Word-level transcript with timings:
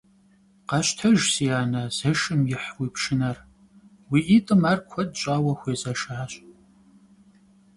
Къэщтэж, 0.69 1.19
си 1.33 1.45
анэ, 1.61 1.83
зэшым 1.97 2.41
ихь 2.55 2.69
уи 2.77 2.87
пшынэр, 2.93 3.37
уи 4.09 4.19
ӀитӀым 4.27 4.61
ар 4.71 4.79
куэд 4.89 5.11
щӀауэ 5.19 5.53
хуезэшащ. 5.59 6.31